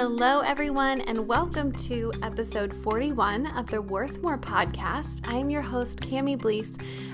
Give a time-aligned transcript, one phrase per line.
[0.00, 5.26] Hello, everyone, and welcome to episode 41 of the Worth More podcast.
[5.26, 6.70] I am your host, Cami Blease,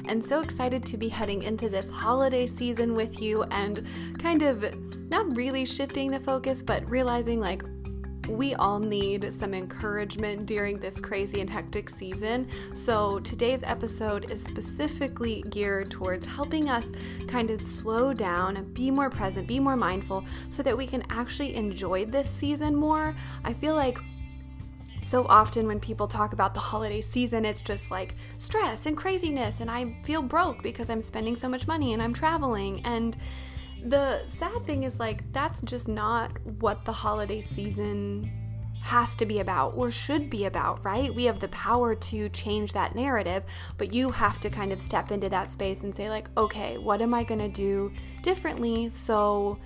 [0.07, 3.87] and so excited to be heading into this holiday season with you and
[4.19, 4.77] kind of
[5.09, 7.63] not really shifting the focus, but realizing like
[8.29, 12.49] we all need some encouragement during this crazy and hectic season.
[12.75, 16.87] So, today's episode is specifically geared towards helping us
[17.27, 21.55] kind of slow down, be more present, be more mindful, so that we can actually
[21.55, 23.15] enjoy this season more.
[23.45, 23.99] I feel like
[25.03, 29.61] so often when people talk about the holiday season, it's just like stress and craziness,
[29.61, 32.81] and I feel broke because I'm spending so much money and I'm traveling.
[32.87, 33.17] And
[33.85, 38.31] the sad thing is, like, that's just not what the holiday season
[38.81, 41.15] has to be about or should be about, right?
[41.15, 43.43] We have the power to change that narrative,
[43.79, 47.01] but you have to kind of step into that space and say, like, okay, what
[47.01, 47.93] am I gonna do
[48.23, 49.59] differently so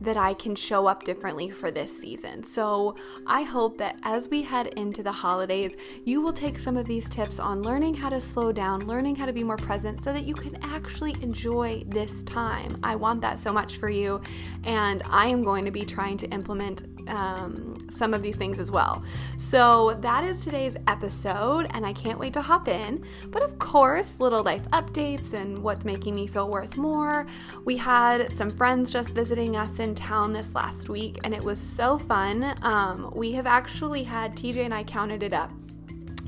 [0.00, 2.42] that I can show up differently for this season.
[2.42, 6.86] So, I hope that as we head into the holidays, you will take some of
[6.86, 10.12] these tips on learning how to slow down, learning how to be more present so
[10.12, 12.78] that you can actually enjoy this time.
[12.82, 14.20] I want that so much for you,
[14.64, 18.70] and I am going to be trying to implement um, some of these things as
[18.70, 19.02] well.
[19.36, 23.04] So, that is today's episode, and I can't wait to hop in.
[23.30, 27.26] But of course, little life updates and what's making me feel worth more.
[27.64, 31.60] We had some friends just visiting us in town this last week, and it was
[31.60, 32.56] so fun.
[32.62, 35.52] Um, we have actually had, TJ and I counted it up,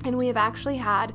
[0.04, 1.12] and we have actually had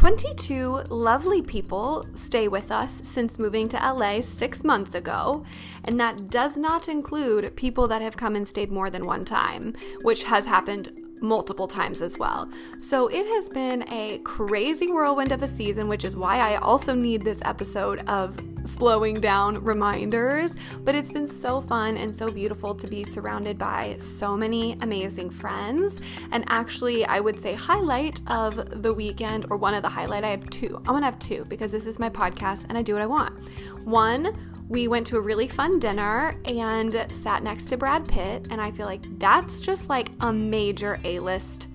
[0.00, 5.44] 22 lovely people stay with us since moving to LA six months ago,
[5.84, 9.76] and that does not include people that have come and stayed more than one time,
[10.00, 12.48] which has happened multiple times as well.
[12.78, 16.94] So it has been a crazy whirlwind of a season, which is why I also
[16.94, 20.52] need this episode of slowing down reminders.
[20.80, 25.30] But it's been so fun and so beautiful to be surrounded by so many amazing
[25.30, 26.00] friends.
[26.32, 30.28] And actually, I would say highlight of the weekend, or one of the highlight, I
[30.28, 30.76] have two.
[30.78, 33.38] I'm gonna have two because this is my podcast and I do what I want.
[33.84, 38.60] One, we went to a really fun dinner and sat next to Brad Pitt, and
[38.60, 41.66] I feel like that's just like a major A list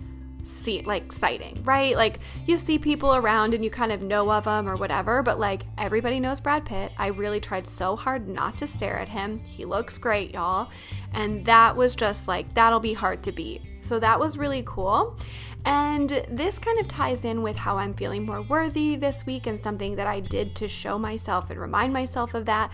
[0.46, 1.98] see like sighting, right?
[1.98, 5.40] Like you see people around and you kind of know of them or whatever, but
[5.40, 6.92] like everybody knows Brad Pitt.
[6.98, 9.40] I really tried so hard not to stare at him.
[9.40, 10.70] He looks great, y'all.
[11.14, 13.62] And that was just like that'll be hard to beat.
[13.86, 15.16] So that was really cool.
[15.64, 19.60] And this kind of ties in with how I'm feeling more worthy this week and
[19.60, 22.72] something that I did to show myself and remind myself of that.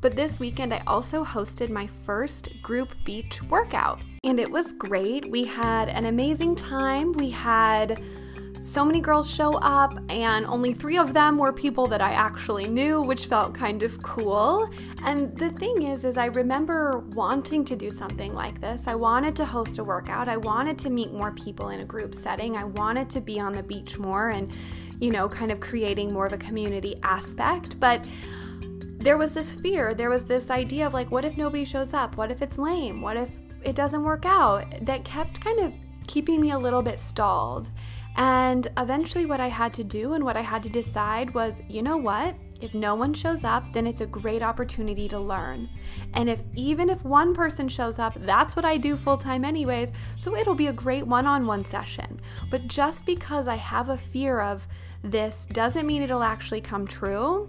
[0.00, 5.28] But this weekend, I also hosted my first group beach workout, and it was great.
[5.28, 7.12] We had an amazing time.
[7.12, 8.00] We had
[8.60, 12.66] so many girls show up, and only three of them were people that I actually
[12.66, 14.68] knew, which felt kind of cool.
[15.04, 18.86] And the thing is, is I remember wanting to do something like this.
[18.86, 20.28] I wanted to host a workout.
[20.28, 22.56] I wanted to meet more people in a group setting.
[22.56, 24.52] I wanted to be on the beach more and,
[25.00, 27.78] you know, kind of creating more of a community aspect.
[27.80, 28.04] But
[28.98, 32.16] there was this fear, there was this idea of like, what if nobody shows up?
[32.16, 33.00] What if it's lame?
[33.00, 33.30] What if
[33.62, 34.66] it doesn't work out?
[34.82, 35.72] That kept kind of
[36.08, 37.70] keeping me a little bit stalled.
[38.18, 41.82] And eventually, what I had to do and what I had to decide was you
[41.82, 42.34] know what?
[42.60, 45.68] If no one shows up, then it's a great opportunity to learn.
[46.14, 49.92] And if even if one person shows up, that's what I do full time, anyways,
[50.16, 52.20] so it'll be a great one on one session.
[52.50, 54.66] But just because I have a fear of
[55.04, 57.48] this doesn't mean it'll actually come true.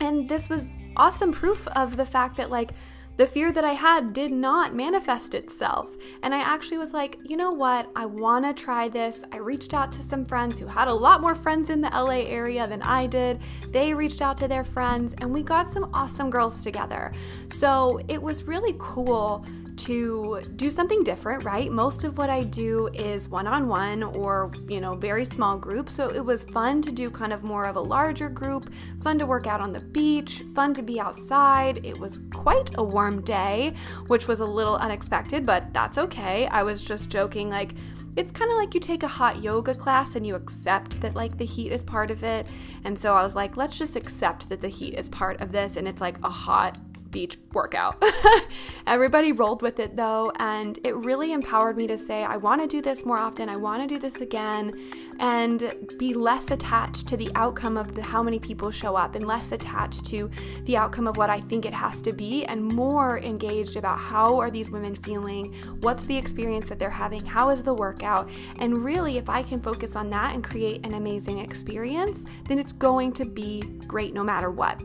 [0.00, 2.72] And this was awesome proof of the fact that, like,
[3.16, 5.96] the fear that I had did not manifest itself.
[6.22, 7.88] And I actually was like, you know what?
[7.94, 9.22] I want to try this.
[9.32, 12.26] I reached out to some friends who had a lot more friends in the LA
[12.26, 13.40] area than I did.
[13.70, 17.12] They reached out to their friends, and we got some awesome girls together.
[17.48, 19.44] So it was really cool
[19.76, 21.70] to do something different, right?
[21.70, 25.94] Most of what I do is one on one or, you know, very small groups.
[25.94, 29.26] So it was fun to do kind of more of a larger group, fun to
[29.26, 31.84] work out on the beach, fun to be outside.
[31.84, 33.74] It was quite a warm day,
[34.06, 36.46] which was a little unexpected, but that's okay.
[36.46, 37.74] I was just joking, like,
[38.16, 41.36] it's kind of like you take a hot yoga class and you accept that like
[41.36, 42.48] the heat is part of it.
[42.84, 45.76] And so I was like, let's just accept that the heat is part of this
[45.76, 46.78] and it's like a hot
[47.14, 48.02] beach workout.
[48.88, 52.66] Everybody rolled with it though, and it really empowered me to say, I want to
[52.66, 54.72] do this more often, I want to do this again,
[55.20, 59.28] and be less attached to the outcome of the, how many people show up and
[59.28, 60.28] less attached to
[60.64, 64.36] the outcome of what I think it has to be, and more engaged about how
[64.40, 68.28] are these women feeling, what's the experience that they're having, how is the workout,
[68.58, 72.72] and really, if I can focus on that and create an amazing experience, then it's
[72.72, 74.82] going to be great no matter what.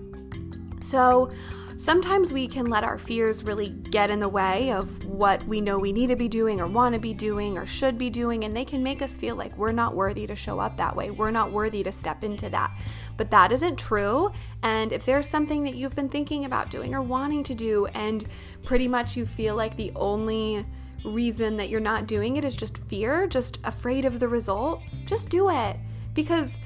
[0.81, 1.31] So,
[1.79, 5.77] sometimes we can let our fears really get in the way of what we know
[5.77, 8.55] we need to be doing or want to be doing or should be doing, and
[8.55, 11.09] they can make us feel like we're not worthy to show up that way.
[11.09, 12.77] We're not worthy to step into that.
[13.15, 14.29] But that isn't true.
[14.61, 18.27] And if there's something that you've been thinking about doing or wanting to do, and
[18.65, 20.65] pretty much you feel like the only
[21.05, 25.29] reason that you're not doing it is just fear, just afraid of the result, just
[25.29, 25.77] do it.
[26.13, 26.57] Because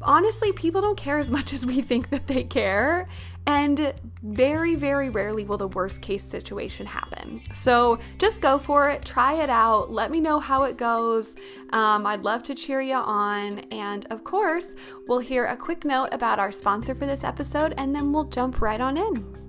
[0.00, 3.08] honestly, people don't care as much as we think that they care.
[3.46, 3.92] And
[4.22, 7.42] very, very rarely will the worst case situation happen.
[7.54, 11.36] So just go for it, try it out, let me know how it goes.
[11.70, 13.58] Um, I'd love to cheer you on.
[13.70, 14.68] And of course,
[15.06, 18.62] we'll hear a quick note about our sponsor for this episode, and then we'll jump
[18.62, 19.44] right on in.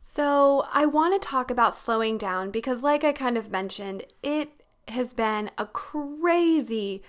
[0.00, 4.50] So, I want to talk about slowing down because, like I kind of mentioned, it
[4.88, 7.02] has been a crazy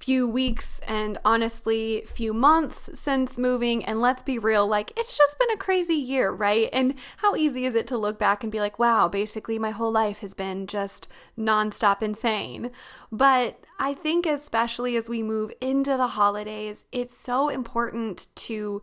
[0.00, 5.38] few weeks and honestly few months since moving and let's be real like it's just
[5.38, 6.70] been a crazy year right?
[6.72, 9.92] And how easy is it to look back and be like wow basically my whole
[9.92, 11.06] life has been just
[11.38, 12.70] nonstop insane.
[13.12, 18.82] But i think especially as we move into the holidays it's so important to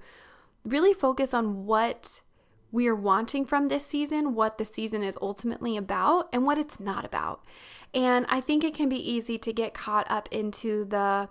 [0.66, 2.22] really focus on what
[2.72, 6.80] we are wanting from this season what the season is ultimately about and what it's
[6.80, 7.44] not about
[7.94, 11.30] and I think it can be easy to get caught up into the,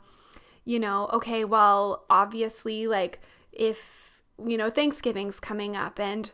[0.65, 3.21] you know, okay, well, obviously, like
[3.53, 6.31] if, you know, Thanksgiving's coming up and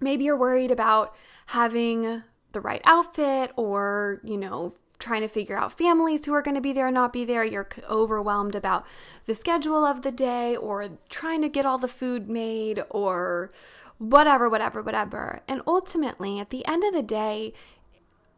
[0.00, 1.14] maybe you're worried about
[1.46, 2.22] having
[2.52, 6.60] the right outfit or, you know, trying to figure out families who are going to
[6.60, 7.42] be there or not be there.
[7.42, 8.86] You're overwhelmed about
[9.26, 13.50] the schedule of the day or trying to get all the food made or
[14.00, 15.42] whatever, whatever, whatever.
[15.46, 17.52] And ultimately, at the end of the day,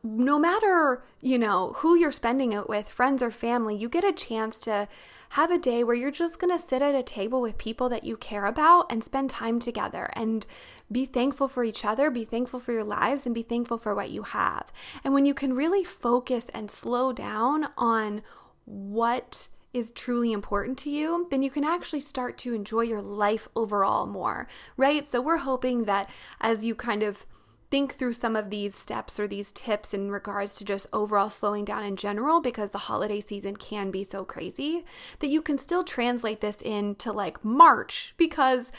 [0.03, 4.13] no matter, you know, who you're spending it with, friends or family, you get a
[4.13, 4.89] chance to
[5.31, 8.03] have a day where you're just going to sit at a table with people that
[8.03, 10.47] you care about and spend time together and
[10.91, 14.11] be thankful for each other, be thankful for your lives, and be thankful for what
[14.11, 14.73] you have.
[15.05, 18.23] And when you can really focus and slow down on
[18.65, 23.49] what is truly important to you, then you can actually start to enjoy your life
[23.57, 24.47] overall more,
[24.77, 25.07] right?
[25.07, 26.09] So we're hoping that
[26.41, 27.27] as you kind of
[27.71, 31.65] think through some of these steps or these tips in regards to just overall slowing
[31.65, 34.85] down in general because the holiday season can be so crazy
[35.21, 38.73] that you can still translate this into like March because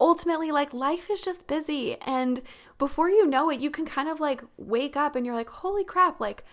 [0.00, 2.42] ultimately like life is just busy and
[2.78, 5.84] before you know it you can kind of like wake up and you're like holy
[5.84, 6.44] crap like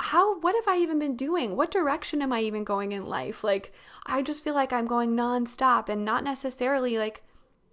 [0.00, 1.56] how what have I even been doing?
[1.56, 3.42] What direction am I even going in life?
[3.42, 3.72] Like
[4.06, 7.22] I just feel like I'm going nonstop and not necessarily like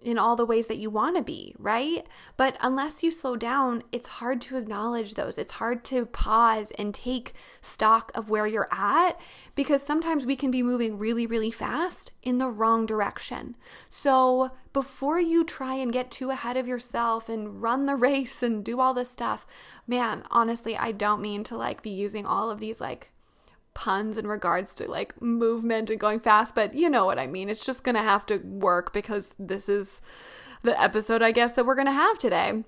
[0.00, 2.06] in all the ways that you want to be, right?
[2.36, 5.38] But unless you slow down, it's hard to acknowledge those.
[5.38, 9.18] It's hard to pause and take stock of where you're at
[9.54, 13.56] because sometimes we can be moving really, really fast in the wrong direction.
[13.88, 18.64] So before you try and get too ahead of yourself and run the race and
[18.64, 19.46] do all this stuff,
[19.86, 23.10] man, honestly, I don't mean to like be using all of these like
[23.76, 27.50] puns in regards to like movement and going fast, but you know what I mean.
[27.50, 30.00] It's just going to have to work because this is
[30.62, 32.64] the episode, I guess, that we're going to have today.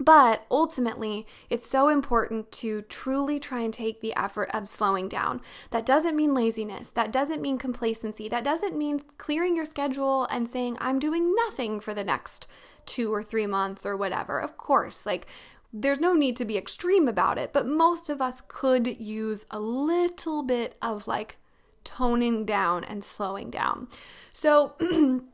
[0.00, 5.40] But ultimately, it's so important to truly try and take the effort of slowing down.
[5.70, 6.90] That doesn't mean laziness.
[6.90, 8.28] That doesn't mean complacency.
[8.28, 12.48] That doesn't mean clearing your schedule and saying, I'm doing nothing for the next
[12.86, 14.40] two or three months or whatever.
[14.40, 15.28] Of course, like
[15.76, 19.58] there's no need to be extreme about it, but most of us could use a
[19.58, 21.36] little bit of like
[21.82, 23.88] toning down and slowing down.
[24.32, 24.74] So,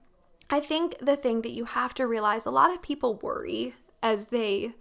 [0.53, 4.27] I think the thing that you have to realize a lot of people worry as
[4.27, 4.73] they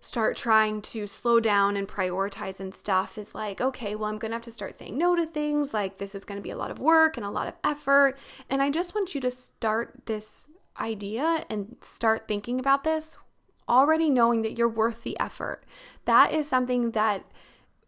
[0.00, 4.30] start trying to slow down and prioritize and stuff is like, okay, well, I'm going
[4.30, 5.74] to have to start saying no to things.
[5.74, 8.16] Like, this is going to be a lot of work and a lot of effort.
[8.48, 10.46] And I just want you to start this
[10.78, 13.18] idea and start thinking about this
[13.68, 15.64] already knowing that you're worth the effort.
[16.04, 17.24] That is something that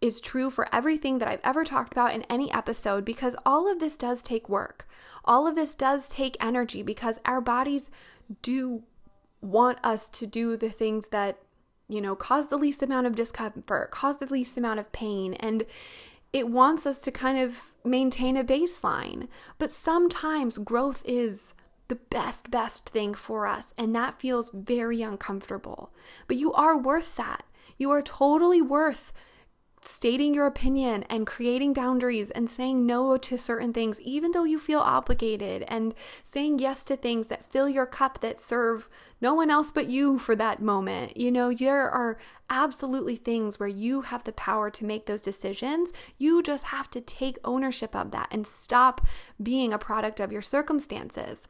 [0.01, 3.81] is true for everything that I've ever talked about in any episode because all of
[3.81, 4.89] this does take work.
[5.25, 7.91] All of this does take energy because our bodies
[8.43, 8.83] do
[9.41, 11.39] want us to do the things that,
[11.89, 15.35] you know, cause the least amount of discomfort, cause the least amount of pain.
[15.35, 15.65] And
[16.33, 19.29] it wants us to kind of maintain a baseline.
[19.59, 21.55] But sometimes growth is
[21.89, 23.75] the best, best thing for us.
[23.77, 25.93] And that feels very uncomfortable.
[26.27, 27.45] But you are worth that.
[27.77, 29.13] You are totally worth
[29.81, 34.59] stating your opinion and creating boundaries and saying no to certain things, even though you
[34.59, 38.89] feel obligated, and saying yes to things that fill your cup that serve
[39.21, 41.17] no one else but you for that moment.
[41.17, 42.19] You know, there are
[42.51, 45.93] absolutely things where you have the power to make those decisions.
[46.19, 49.07] You just have to take ownership of that and stop
[49.43, 51.49] being a product of your circumstances.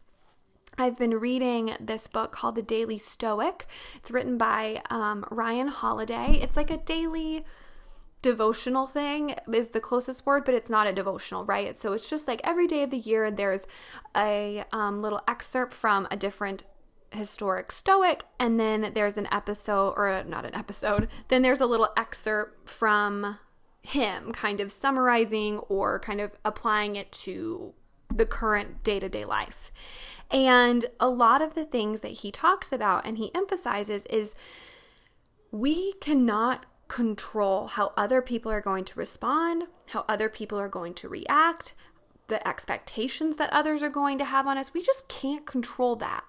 [0.80, 3.66] I've been reading this book called The Daily Stoic.
[3.97, 6.38] It's written by um, Ryan Holiday.
[6.40, 7.44] It's like a daily
[8.23, 11.76] devotional thing is the closest word, but it's not a devotional, right?
[11.76, 13.66] So it's just like every day of the year, there's
[14.16, 16.62] a um, little excerpt from a different
[17.11, 21.88] historic stoic and then there's an episode or not an episode then there's a little
[21.97, 23.38] excerpt from
[23.80, 27.73] him kind of summarizing or kind of applying it to
[28.14, 29.73] the current day-to-day life
[30.30, 34.35] and a lot of the things that he talks about and he emphasizes is
[35.50, 40.94] we cannot control how other people are going to respond, how other people are going
[40.94, 41.75] to react,
[42.28, 44.75] the expectations that others are going to have on us.
[44.75, 46.25] We just can't control that.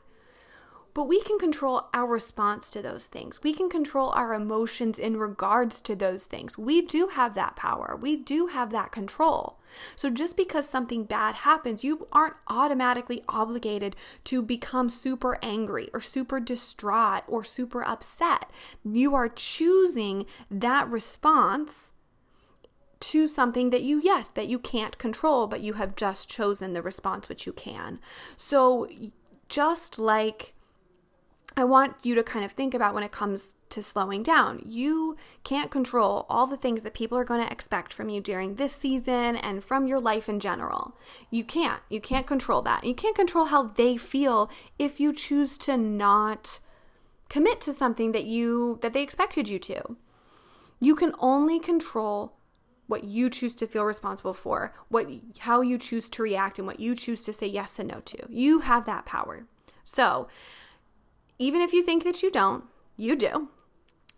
[0.93, 3.41] But we can control our response to those things.
[3.43, 6.57] We can control our emotions in regards to those things.
[6.57, 7.97] We do have that power.
[7.99, 9.59] We do have that control.
[9.95, 16.01] So just because something bad happens, you aren't automatically obligated to become super angry or
[16.01, 18.49] super distraught or super upset.
[18.83, 21.91] You are choosing that response
[23.01, 26.81] to something that you, yes, that you can't control, but you have just chosen the
[26.81, 27.99] response which you can.
[28.35, 28.89] So
[29.47, 30.53] just like
[31.59, 34.63] I want you to kind of think about when it comes to slowing down.
[34.65, 38.55] You can't control all the things that people are going to expect from you during
[38.55, 40.95] this season and from your life in general.
[41.29, 41.81] You can't.
[41.89, 42.83] You can't control that.
[42.83, 44.49] You can't control how they feel
[44.79, 46.59] if you choose to not
[47.29, 49.97] commit to something that you that they expected you to.
[50.79, 52.33] You can only control
[52.87, 55.07] what you choose to feel responsible for, what
[55.39, 58.17] how you choose to react and what you choose to say yes and no to.
[58.29, 59.45] You have that power.
[59.83, 60.27] So,
[61.39, 62.65] even if you think that you don't,
[62.97, 63.49] you do.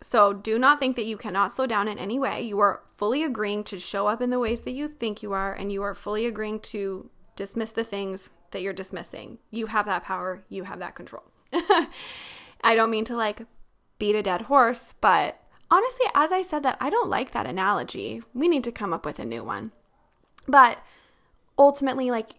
[0.02, 2.42] So do not think that you cannot slow down in any way.
[2.42, 5.54] You are fully agreeing to show up in the ways that you think you are,
[5.54, 9.38] and you are fully agreeing to dismiss the things that you're dismissing.
[9.50, 11.24] You have that power, you have that control.
[11.52, 13.46] I don't mean to like
[13.98, 18.22] beat a dead horse, but honestly, as I said that, I don't like that analogy.
[18.34, 19.70] We need to come up with a new one.
[20.48, 20.78] But
[21.56, 22.32] ultimately, like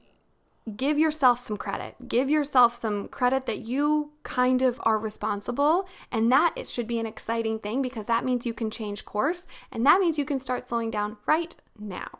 [0.76, 1.96] give yourself some credit.
[2.08, 5.88] Give yourself some credit that you kind of are responsible.
[6.12, 9.46] And that it should be an exciting thing because that means you can change course
[9.72, 12.20] and that means you can start slowing down right now.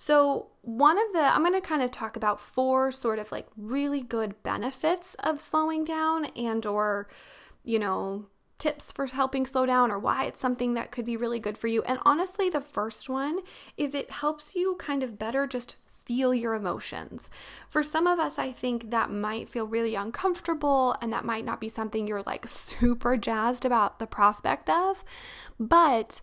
[0.00, 3.48] So, one of the, I'm going to kind of talk about four sort of like
[3.56, 7.08] really good benefits of slowing down and, or,
[7.64, 8.26] you know,
[8.58, 11.68] tips for helping slow down or why it's something that could be really good for
[11.68, 11.82] you.
[11.82, 13.40] And honestly, the first one
[13.76, 15.74] is it helps you kind of better just
[16.08, 17.28] feel your emotions.
[17.68, 21.60] For some of us, I think that might feel really uncomfortable and that might not
[21.60, 25.04] be something you're like super jazzed about the prospect of.
[25.60, 26.22] But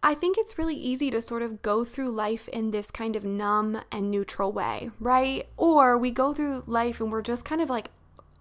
[0.00, 3.24] I think it's really easy to sort of go through life in this kind of
[3.24, 5.48] numb and neutral way, right?
[5.56, 7.90] Or we go through life and we're just kind of like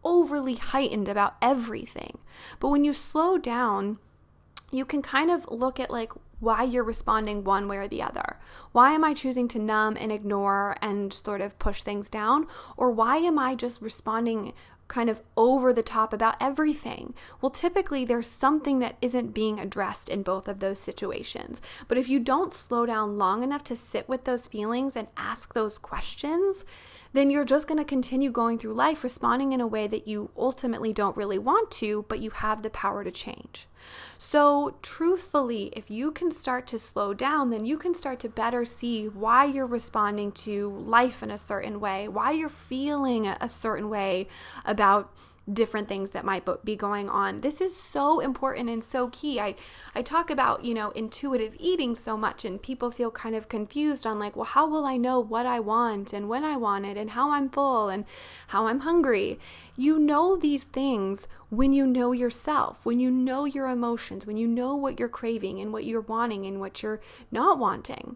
[0.03, 2.19] overly heightened about everything.
[2.59, 3.97] But when you slow down,
[4.71, 6.11] you can kind of look at like
[6.43, 8.37] why you're responding one way or the other.
[8.71, 12.47] Why am I choosing to numb and ignore and sort of push things down?
[12.77, 14.53] Or why am I just responding
[14.89, 17.13] kind of over the top about everything?
[17.41, 21.61] Well, typically there's something that isn't being addressed in both of those situations.
[21.87, 25.53] But if you don't slow down long enough to sit with those feelings and ask
[25.53, 26.65] those questions,
[27.13, 30.31] then you're just going to continue going through life responding in a way that you
[30.35, 33.67] ultimately don't really want to, but you have the power to change.
[34.17, 38.65] So, truthfully, if you can start to slow down, then you can start to better
[38.65, 43.89] see why you're responding to life in a certain way, why you're feeling a certain
[43.89, 44.27] way
[44.65, 45.13] about
[45.51, 47.41] different things that might be going on.
[47.41, 49.39] This is so important and so key.
[49.39, 49.55] I
[49.93, 54.05] I talk about, you know, intuitive eating so much and people feel kind of confused
[54.05, 56.97] on like, well, how will I know what I want and when I want it
[56.97, 58.05] and how I'm full and
[58.47, 59.37] how I'm hungry?
[59.75, 64.47] You know these things when you know yourself, when you know your emotions, when you
[64.47, 68.15] know what you're craving and what you're wanting and what you're not wanting.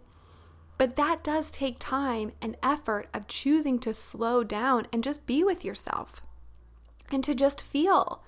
[0.77, 5.43] But that does take time and effort of choosing to slow down and just be
[5.43, 6.21] with yourself
[7.11, 8.23] and to just feel.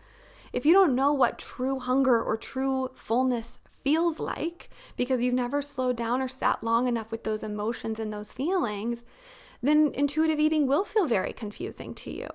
[0.51, 5.61] If you don't know what true hunger or true fullness feels like because you've never
[5.61, 9.03] slowed down or sat long enough with those emotions and those feelings,
[9.61, 12.29] then intuitive eating will feel very confusing to you.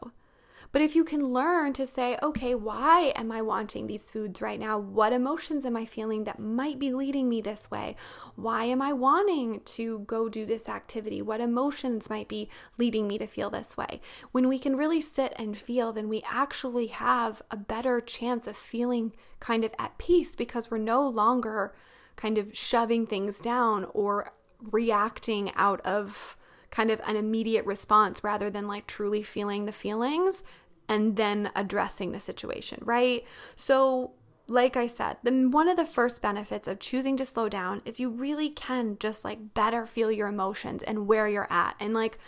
[0.75, 4.59] But if you can learn to say, okay, why am I wanting these foods right
[4.59, 4.77] now?
[4.77, 7.95] What emotions am I feeling that might be leading me this way?
[8.35, 11.23] Why am I wanting to go do this activity?
[11.23, 14.01] What emotions might be leading me to feel this way?
[14.33, 18.57] When we can really sit and feel, then we actually have a better chance of
[18.57, 21.73] feeling kind of at peace because we're no longer
[22.17, 24.33] kind of shoving things down or
[24.73, 26.37] reacting out of
[26.75, 30.43] kind of an immediate response rather than like truly feeling the feelings
[30.89, 33.25] and then addressing the situation, right?
[33.57, 34.13] So,
[34.47, 37.99] like I said, then one of the first benefits of choosing to slow down is
[37.99, 41.77] you really can just like better feel your emotions and where you're at.
[41.81, 42.19] And like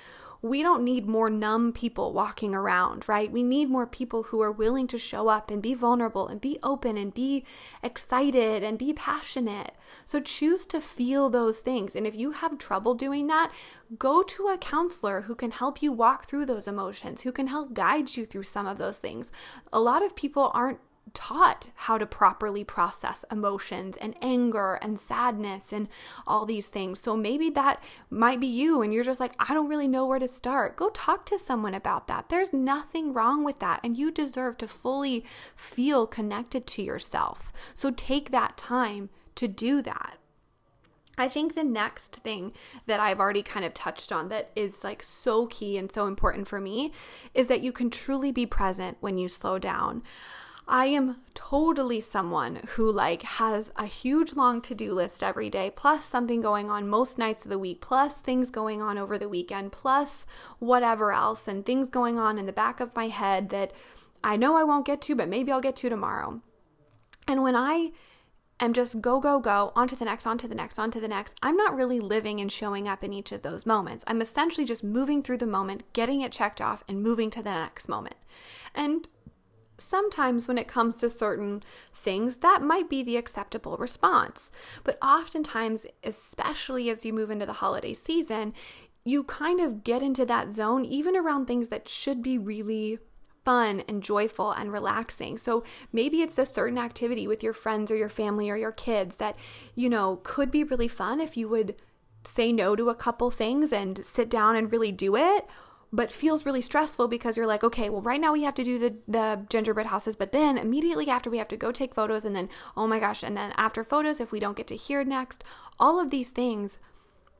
[0.42, 3.30] we don't need more numb people walking around, right?
[3.30, 6.58] We need more people who are willing to show up and be vulnerable and be
[6.62, 7.44] open and be
[7.82, 9.72] excited and be passionate.
[10.04, 11.96] So choose to feel those things.
[11.96, 13.52] And if you have trouble doing that,
[13.98, 17.74] go to a counselor who can help you walk through those emotions, who can help
[17.74, 19.32] guide you through some of those things.
[19.72, 20.80] A lot of people aren't
[21.16, 25.88] taught how to properly process emotions and anger and sadness and
[26.26, 27.00] all these things.
[27.00, 30.18] So maybe that might be you and you're just like, I don't really know where
[30.18, 30.76] to start.
[30.76, 32.28] Go talk to someone about that.
[32.28, 33.80] There's nothing wrong with that.
[33.82, 35.24] And you deserve to fully
[35.56, 37.50] feel connected to yourself.
[37.74, 40.18] So take that time to do that.
[41.18, 42.52] I think the next thing
[42.84, 46.46] that I've already kind of touched on that is like so key and so important
[46.46, 46.92] for me
[47.32, 50.02] is that you can truly be present when you slow down.
[50.68, 56.04] I am totally someone who like has a huge long to-do list every day plus
[56.06, 59.70] something going on most nights of the week plus things going on over the weekend
[59.70, 60.26] plus
[60.58, 63.72] whatever else and things going on in the back of my head that
[64.24, 66.42] I know I won't get to but maybe I'll get to tomorrow.
[67.28, 67.92] And when I
[68.58, 71.00] am just go, go, go, on to the next, on to the next, on to
[71.00, 71.36] the next.
[71.42, 74.02] I'm not really living and showing up in each of those moments.
[74.06, 77.50] I'm essentially just moving through the moment, getting it checked off, and moving to the
[77.50, 78.16] next moment.
[78.74, 79.06] And
[79.78, 81.62] sometimes when it comes to certain
[81.94, 84.50] things, that might be the acceptable response.
[84.84, 88.54] But oftentimes, especially as you move into the holiday season,
[89.04, 92.98] you kind of get into that zone even around things that should be really
[93.44, 95.38] fun and joyful and relaxing.
[95.38, 99.16] So maybe it's a certain activity with your friends or your family or your kids
[99.16, 99.36] that,
[99.76, 101.76] you know, could be really fun if you would
[102.24, 105.46] say no to a couple things and sit down and really do it
[105.92, 108.78] but feels really stressful because you're like, okay, well, right now we have to do
[108.78, 112.34] the, the gingerbread houses, but then immediately after we have to go take photos, and
[112.34, 115.44] then, oh my gosh, and then after photos, if we don't get to hear next,
[115.78, 116.78] all of these things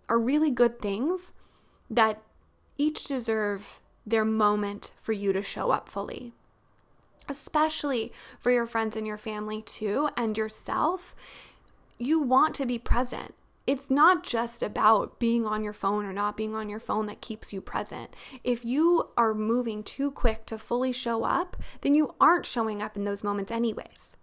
[0.09, 1.33] are really good things
[1.91, 2.23] that
[2.79, 6.33] each deserve their moment for you to show up fully.
[7.29, 11.17] Especially for your friends and your family, too, and yourself.
[11.99, 13.35] You want to be present
[13.67, 17.21] it's not just about being on your phone or not being on your phone that
[17.21, 18.15] keeps you present.
[18.45, 22.97] If you are moving too quick to fully show up, then you aren't showing up
[22.97, 24.17] in those moments, anyways.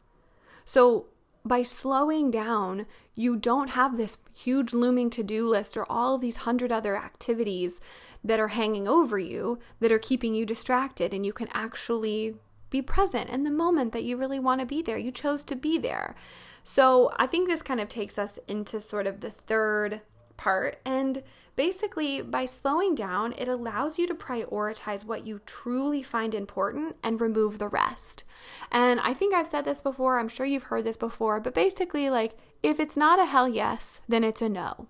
[0.65, 1.07] So,
[1.45, 6.37] by slowing down, you don't have this huge looming to do list or all these
[6.37, 7.81] hundred other activities
[8.23, 12.35] that are hanging over you that are keeping you distracted, and you can actually
[12.69, 14.97] be present in the moment that you really want to be there.
[14.97, 16.15] You chose to be there.
[16.63, 20.01] So I think this kind of takes us into sort of the third
[20.37, 20.79] part.
[20.85, 21.23] And
[21.55, 27.21] basically, by slowing down, it allows you to prioritize what you truly find important and
[27.21, 28.23] remove the rest.
[28.71, 32.09] And I think I've said this before, I'm sure you've heard this before, but basically,
[32.09, 34.87] like, if it's not a hell yes, then it's a no.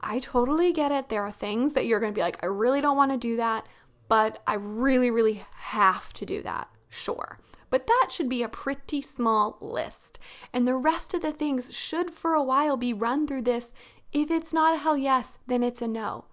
[0.00, 1.08] I totally get it.
[1.08, 3.36] There are things that you're going to be like, I really don't want to do
[3.36, 3.66] that,
[4.08, 6.68] but I really, really have to do that.
[6.88, 7.38] Sure.
[7.76, 10.18] But that should be a pretty small list.
[10.50, 13.74] And the rest of the things should for a while be run through this.
[14.14, 16.24] If it's not a hell yes, then it's a no.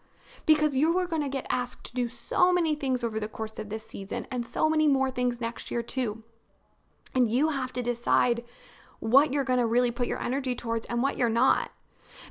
[0.45, 3.59] Because you are going to get asked to do so many things over the course
[3.59, 6.23] of this season and so many more things next year, too.
[7.13, 8.45] And you have to decide
[9.01, 11.71] what you're going to really put your energy towards and what you're not.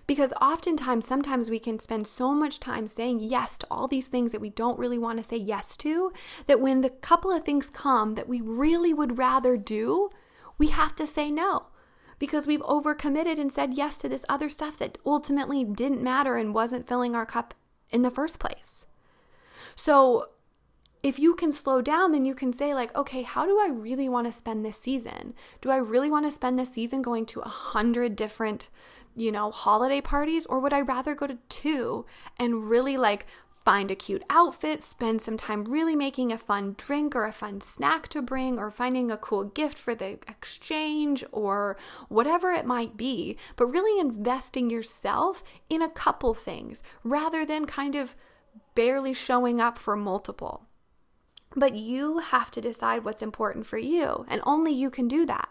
[0.07, 4.33] Because oftentimes, sometimes we can spend so much time saying yes to all these things
[4.33, 6.13] that we don't really want to say yes to,
[6.47, 10.11] that when the couple of things come that we really would rather do,
[10.59, 11.67] we have to say no
[12.23, 16.55] because we've overcommitted and said yes to this other stuff that ultimately didn't matter and
[16.55, 17.53] wasn't filling our cup
[17.91, 18.87] in the first place.
[19.75, 20.29] So,
[21.03, 24.09] if you can slow down, then you can say, like, okay, how do I really
[24.09, 25.35] want to spend this season?
[25.61, 28.71] Do I really want to spend this season going to a hundred different
[29.15, 32.07] you know, holiday parties, or would I rather go to two
[32.39, 33.27] and really like
[33.65, 37.61] find a cute outfit, spend some time really making a fun drink or a fun
[37.61, 41.77] snack to bring, or finding a cool gift for the exchange, or
[42.09, 47.95] whatever it might be, but really investing yourself in a couple things rather than kind
[47.95, 48.17] of
[48.75, 50.67] barely showing up for multiple.
[51.55, 55.51] But you have to decide what's important for you, and only you can do that.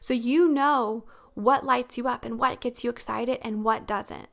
[0.00, 1.04] So you know
[1.38, 4.28] what lights you up and what gets you excited and what doesn't.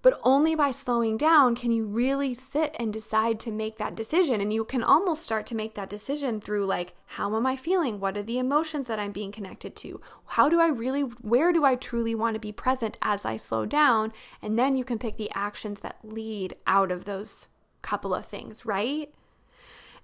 [0.00, 4.40] But only by slowing down can you really sit and decide to make that decision.
[4.40, 8.00] And you can almost start to make that decision through, like, how am I feeling?
[8.00, 10.00] What are the emotions that I'm being connected to?
[10.26, 13.64] How do I really, where do I truly want to be present as I slow
[13.64, 14.12] down?
[14.40, 17.46] And then you can pick the actions that lead out of those
[17.80, 19.12] couple of things, right?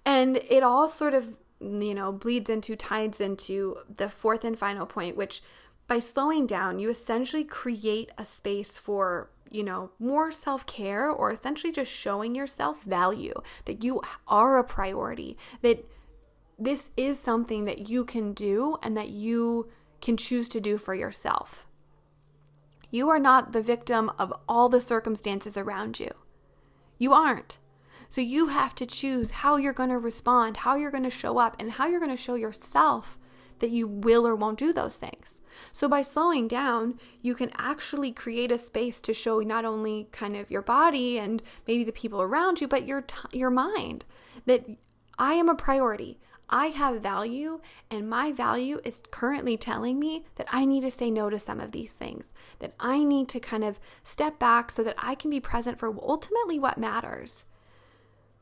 [0.05, 4.87] And it all sort of, you know, bleeds into, ties into the fourth and final
[4.87, 5.43] point, which
[5.89, 11.33] by slowing down, you essentially create a space for you know, more self care or
[11.33, 15.85] essentially just showing yourself value that you are a priority, that
[16.59, 19.69] this is something that you can do and that you
[20.01, 21.67] can choose to do for yourself.
[22.91, 26.11] You are not the victim of all the circumstances around you.
[26.99, 27.59] You aren't.
[28.09, 31.39] So you have to choose how you're going to respond, how you're going to show
[31.39, 33.19] up, and how you're going to show yourself
[33.59, 35.39] that you will or won't do those things.
[35.73, 40.37] So by slowing down, you can actually create a space to show not only kind
[40.37, 44.05] of your body and maybe the people around you, but your t- your mind
[44.47, 44.65] that
[45.19, 46.19] I am a priority.
[46.51, 51.11] I have value, and my value is currently telling me that I need to say
[51.11, 54.83] no to some of these things, that I need to kind of step back so
[54.83, 57.45] that I can be present for ultimately what matters.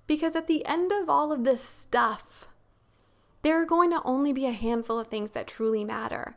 [0.07, 2.47] Because at the end of all of this stuff,
[3.47, 6.37] there are going to only be a handful of things that truly matter.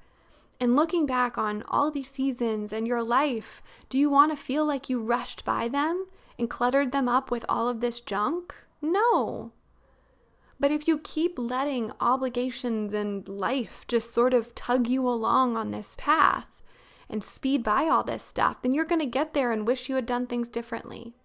[0.59, 4.63] And looking back on all these seasons and your life, do you want to feel
[4.63, 6.05] like you rushed by them
[6.37, 8.53] and cluttered them up with all of this junk?
[8.79, 9.53] No.
[10.59, 15.71] But if you keep letting obligations and life just sort of tug you along on
[15.71, 16.61] this path
[17.09, 19.95] and speed by all this stuff, then you're going to get there and wish you
[19.95, 21.15] had done things differently.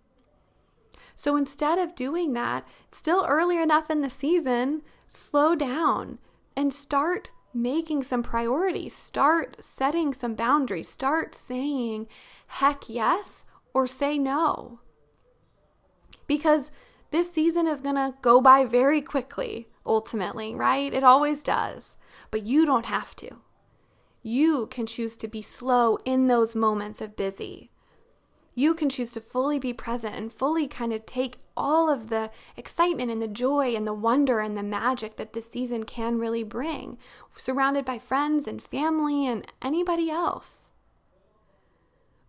[1.15, 4.81] So instead of doing that, still early enough in the season
[5.15, 6.19] slow down
[6.57, 8.95] and start making some priorities.
[8.95, 10.89] Start setting some boundaries.
[10.89, 12.07] Start saying
[12.47, 14.81] heck yes or say no.
[16.27, 16.71] Because
[17.11, 20.93] this season is going to go by very quickly, ultimately, right?
[20.93, 21.97] It always does.
[22.31, 23.37] But you don't have to.
[24.23, 27.71] You can choose to be slow in those moments of busy
[28.55, 32.31] you can choose to fully be present and fully kind of take all of the
[32.57, 36.43] excitement and the joy and the wonder and the magic that this season can really
[36.43, 36.99] bring,
[37.37, 40.71] surrounded by friends and family and anybody else.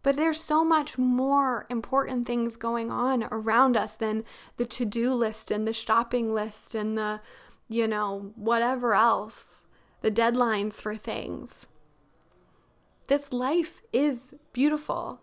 [0.04, 4.24] But there's so much more important things going on around us than
[4.58, 7.22] the to do list and the shopping list and the,
[7.68, 9.62] you know, whatever else,
[10.02, 11.66] the deadlines for things.
[13.08, 15.22] This life is beautiful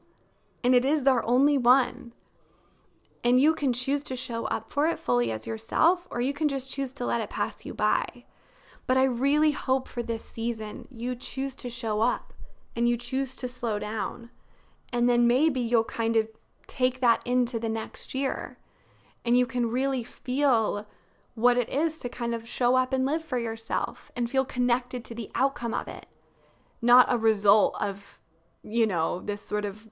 [0.65, 2.13] and it is our only one.
[3.25, 6.49] And you can choose to show up for it fully as yourself, or you can
[6.49, 8.25] just choose to let it pass you by.
[8.87, 12.33] But I really hope for this season you choose to show up
[12.75, 14.31] and you choose to slow down.
[14.93, 16.29] And then maybe you'll kind of
[16.67, 18.59] take that into the next year
[19.25, 20.87] and you can really feel
[21.35, 25.05] what it is to kind of show up and live for yourself and feel connected
[25.05, 26.07] to the outcome of it,
[26.81, 28.21] not a result of,
[28.63, 29.89] you know, this sort of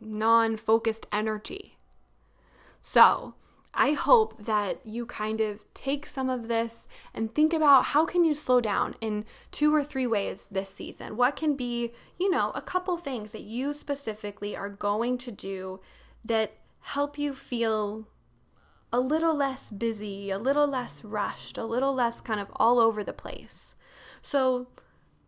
[0.00, 1.76] non focused energy.
[2.80, 3.34] So,
[3.78, 8.24] I hope that you kind of take some of this and think about how can
[8.24, 11.16] you slow down in two or three ways this season.
[11.16, 15.80] What can be, you know, a couple things that you specifically are going to do
[16.24, 18.08] that help you feel
[18.90, 23.04] a little less busy, a little less rushed, a little less kind of all over
[23.04, 23.74] the place.
[24.22, 24.68] So,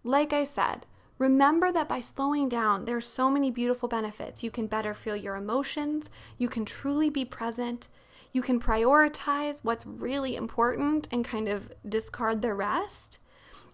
[0.03, 0.87] like I said,
[1.19, 4.45] Remember that by slowing down, there are so many beautiful benefits.
[4.45, 7.89] You can better feel your emotions, you can truly be present,
[8.33, 13.19] you can prioritize what's really important and kind of discard the rest.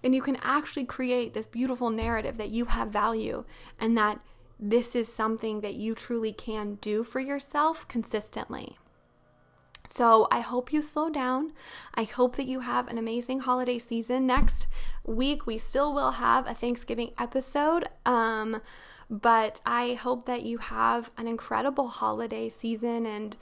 [0.02, 3.44] And you can actually create this beautiful narrative that you have value
[3.78, 4.20] and that
[4.58, 8.78] this is something that you truly can do for yourself consistently.
[9.86, 11.52] So I hope you slow down.
[11.94, 14.26] I hope that you have an amazing holiday season.
[14.26, 14.66] Next
[15.04, 17.88] week, we still will have a Thanksgiving episode.
[18.06, 18.62] Um,
[19.10, 23.36] but I hope that you have an incredible holiday season and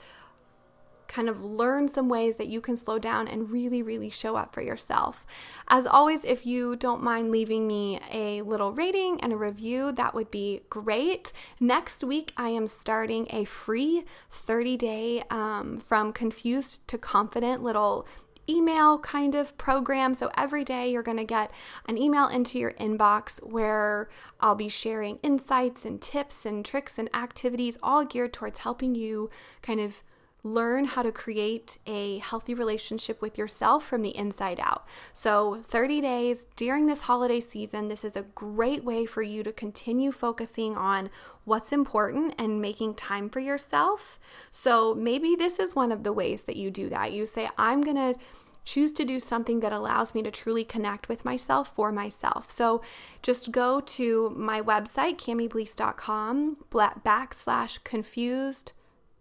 [1.07, 4.53] kind of learn some ways that you can slow down and really, really show up
[4.53, 5.25] for yourself.
[5.67, 10.13] As always, if you don't mind leaving me a little rating and a review, that
[10.13, 11.31] would be great.
[11.59, 18.07] Next week, I am starting a free 30 day um, from confused to confident little
[18.49, 20.13] email kind of program.
[20.13, 21.51] So every day you're going to get
[21.87, 27.09] an email into your inbox where I'll be sharing insights and tips and tricks and
[27.15, 29.29] activities all geared towards helping you
[29.61, 30.03] kind of
[30.43, 34.85] learn how to create a healthy relationship with yourself from the inside out.
[35.13, 39.53] So, 30 days during this holiday season, this is a great way for you to
[39.53, 41.09] continue focusing on
[41.45, 44.19] what's important and making time for yourself.
[44.51, 47.13] So, maybe this is one of the ways that you do that.
[47.13, 48.19] You say, I'm going to
[48.65, 52.49] choose to do something that allows me to truly connect with myself for myself.
[52.49, 52.81] So
[53.21, 58.71] just go to my website, camiblease.com backslash confused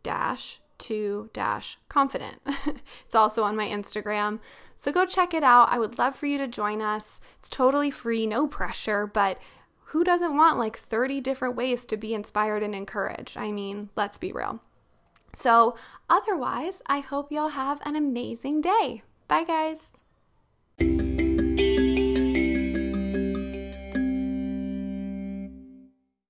[0.04, 2.40] dash to dash confident.
[3.04, 4.40] it's also on my Instagram.
[4.76, 5.68] So go check it out.
[5.70, 7.20] I would love for you to join us.
[7.38, 9.38] It's totally free, no pressure, but
[9.86, 13.36] who doesn't want like 30 different ways to be inspired and encouraged?
[13.36, 14.60] I mean, let's be real.
[15.34, 15.76] So,
[16.10, 19.02] otherwise, I hope y'all have an amazing day.
[19.28, 19.92] Bye, guys.